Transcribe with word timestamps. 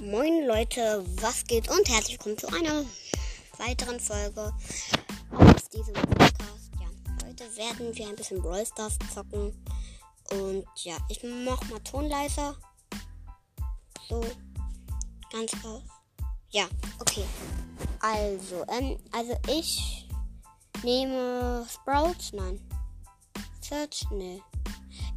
Moin 0.00 0.46
Leute, 0.46 1.04
was 1.20 1.44
geht 1.44 1.68
und 1.68 1.86
herzlich 1.86 2.12
willkommen 2.12 2.38
zu 2.38 2.48
einer 2.48 2.86
weiteren 3.58 4.00
Folge 4.00 4.50
aus 5.30 5.68
diesem 5.68 5.92
Podcast. 5.92 6.70
Ja, 6.80 7.26
heute 7.26 7.56
werden 7.56 7.94
wir 7.94 8.08
ein 8.08 8.16
bisschen 8.16 8.40
Brawl 8.40 8.64
Stars 8.64 8.96
zocken 9.12 9.52
und 10.30 10.64
ja, 10.76 10.96
ich 11.10 11.22
mach 11.22 11.62
mal 11.68 11.80
Ton 11.80 12.06
leiser. 12.08 12.56
So, 14.08 14.24
ganz 15.30 15.52
aus. 15.64 15.82
Ja, 16.48 16.64
okay. 16.98 17.24
Also, 18.00 18.64
ähm, 18.68 18.96
also 19.12 19.36
ich 19.48 20.08
nehme 20.82 21.66
Sprouts, 21.70 22.32
nein. 22.32 22.58
Search, 23.60 24.06
nee. 24.12 24.40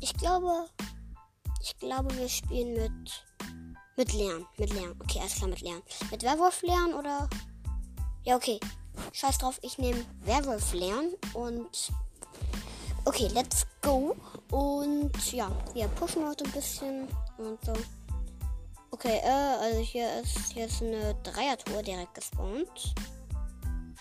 Ich 0.01 0.13
glaube, 0.15 0.67
ich 1.61 1.77
glaube, 1.79 2.13
wir 2.17 2.27
spielen 2.27 2.73
mit 2.73 3.23
mit 3.95 4.13
Lernen. 4.13 4.45
Mit 4.57 4.73
Lernen. 4.73 4.99
Okay, 5.01 5.19
alles 5.19 5.35
klar, 5.35 5.49
mit 5.49 5.61
Lernen. 5.61 5.83
Mit 6.11 6.23
Werwolf 6.23 6.61
lernen 6.61 6.93
oder. 6.93 7.29
Ja, 8.23 8.35
okay. 8.35 8.59
Scheiß 9.11 9.39
drauf, 9.39 9.59
ich 9.61 9.77
nehme 9.77 10.05
Werwolf 10.21 10.73
lernen 10.73 11.13
und. 11.33 11.91
Okay, 13.05 13.27
let's 13.33 13.65
go. 13.81 14.15
Und 14.51 15.33
ja, 15.33 15.51
wir 15.73 15.87
pushen 15.89 16.25
heute 16.27 16.45
ein 16.45 16.51
bisschen 16.51 17.07
und 17.37 17.63
so. 17.65 17.73
Okay, 18.91 19.19
äh, 19.23 19.57
also 19.59 19.79
hier 19.79 20.21
ist 20.21 20.53
jetzt 20.53 20.81
eine 20.81 21.15
Dreier-Tour 21.23 21.81
direkt 21.81 22.13
gespawnt. 22.13 22.93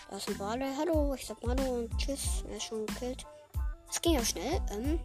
Da 0.09 0.17
ist 0.17 0.29
ein 0.29 0.37
Barley. 0.37 0.71
Hallo, 0.77 1.15
ich 1.15 1.25
sag 1.25 1.43
mal 1.43 1.55
Hallo 1.59 1.79
und 1.79 1.97
Tschüss. 1.97 2.43
Er 2.49 2.57
ist 2.57 2.63
schon 2.63 2.85
gekillt. 2.85 3.25
Es 3.89 4.01
ging 4.01 4.13
ja 4.13 4.23
schnell. 4.23 4.61
Ähm. 4.71 4.99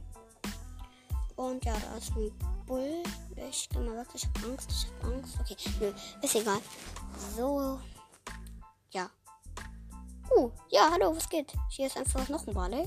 Und 1.37 1.65
ja, 1.65 1.75
da 1.75 1.97
ist 1.97 2.13
ein 2.15 2.31
Bull. 2.69 3.03
Ich 3.51 3.69
gehe 3.71 3.81
mal 3.81 3.97
weg. 3.97 4.09
Ich 4.13 4.27
hab 4.27 4.45
Angst. 4.45 4.71
Ich 4.71 4.87
hab 4.87 5.05
Angst. 5.05 5.39
Okay, 5.41 5.57
nö. 5.81 5.93
Ist 6.23 6.35
egal. 6.35 6.61
So. 7.35 7.81
Ja. 8.91 9.11
Uh, 10.37 10.51
ja, 10.69 10.91
hallo, 10.93 11.17
was 11.17 11.29
geht? 11.29 11.53
Hier 11.71 11.87
ist 11.87 11.97
einfach 11.97 12.29
noch 12.29 12.47
ein 12.47 12.53
Barley. 12.53 12.87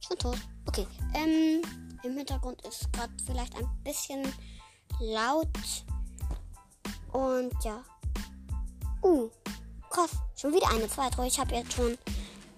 Schon 0.00 0.18
tot. 0.18 0.38
Okay. 0.66 0.86
Ähm, 1.14 1.62
im 2.04 2.16
Hintergrund 2.16 2.62
ist 2.62 2.92
gerade 2.92 3.12
vielleicht 3.26 3.56
ein 3.56 3.68
bisschen 3.82 4.32
laut. 5.00 5.48
Und 7.12 7.52
ja. 7.64 7.82
Uh, 9.02 9.28
krass. 9.90 10.10
Schon 10.36 10.54
wieder 10.54 10.70
eine 10.70 10.88
zweite. 10.88 11.24
Ich 11.26 11.40
habe 11.40 11.56
jetzt 11.56 11.72
schon 11.72 11.98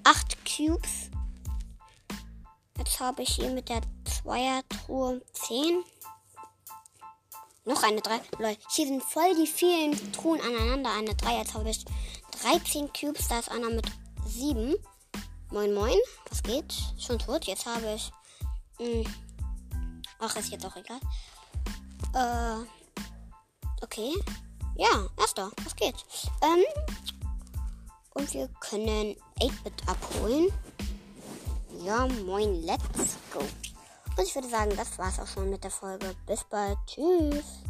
acht 0.04 0.36
Cubes. 0.44 1.10
Jetzt 2.76 3.00
habe 3.00 3.22
ich 3.22 3.30
hier 3.30 3.50
mit 3.50 3.70
der 3.70 3.80
Zweier-Truhe 4.24 5.20
10. 5.32 5.84
Noch 7.66 7.82
eine 7.82 8.00
3. 8.00 8.20
Leute, 8.38 8.60
hier 8.70 8.86
sind 8.86 9.02
voll 9.02 9.34
die 9.34 9.46
vielen 9.46 10.12
Truhen 10.12 10.40
aneinander. 10.40 10.92
Eine 10.92 11.14
3. 11.14 11.38
Jetzt 11.38 11.52
habe 11.54 11.68
ich 11.68 11.84
13 12.42 12.90
Cubes. 12.92 13.28
Da 13.28 13.38
ist 13.38 13.50
einer 13.50 13.68
mit 13.68 13.86
7. 14.26 14.74
Moin, 15.50 15.74
moin. 15.74 15.98
Was 16.30 16.42
geht? 16.42 16.72
Schon 16.98 17.18
tot. 17.18 17.44
Jetzt 17.44 17.66
habe 17.66 17.94
ich. 17.94 18.10
Mh, 18.78 19.04
hm, 19.04 20.02
ach, 20.20 20.36
ist 20.36 20.50
jetzt 20.50 20.64
auch 20.64 20.76
egal. 20.76 21.00
Äh. 22.14 22.64
Okay. 23.82 24.12
Ja, 24.76 25.06
erster. 25.18 25.50
Was 25.64 25.76
geht? 25.76 25.96
Ähm. 26.42 26.64
Und 28.14 28.32
wir 28.32 28.48
können 28.60 29.16
8-Bit 29.40 29.86
abholen. 29.86 30.48
Ja, 31.82 32.06
moin, 32.24 32.62
let's 32.62 33.18
go. 33.30 33.40
Und 34.16 34.24
ich 34.24 34.34
würde 34.34 34.48
sagen, 34.48 34.72
das 34.76 34.98
war's 34.98 35.18
auch 35.18 35.26
schon 35.26 35.50
mit 35.50 35.64
der 35.64 35.70
Folge. 35.70 36.14
Bis 36.26 36.44
bald. 36.44 36.78
Tschüss. 36.86 37.64